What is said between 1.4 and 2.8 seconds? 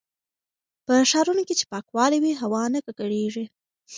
کې چې پاکوالی وي، هوا نه